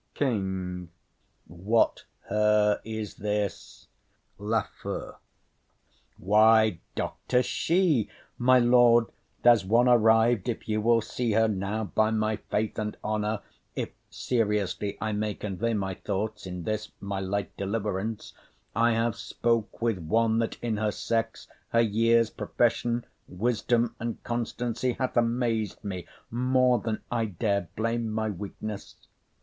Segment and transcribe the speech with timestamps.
[0.15, 0.89] KING.
[1.45, 3.87] What 'her' is this?
[4.39, 5.17] LAFEW.
[6.17, 8.09] Why, doctor 'she'!
[8.39, 9.05] My lord,
[9.43, 11.47] there's one arriv'd, If you will see her.
[11.47, 13.41] Now, by my faith and honour,
[13.75, 18.33] If seriously I may convey my thoughts In this my light deliverance,
[18.75, 24.93] I have spoke With one that in her sex, her years, profession, Wisdom, and constancy,
[24.93, 28.95] hath amaz'd me more Than I dare blame my weakness.